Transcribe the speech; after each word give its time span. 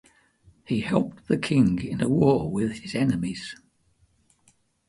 He 0.65 0.81
helped 0.81 1.27
the 1.27 1.37
king 1.37 1.79
in 1.85 2.01
a 2.01 2.09
war 2.09 2.49
with 2.51 2.79
his 2.79 2.95
enemies. 2.95 3.55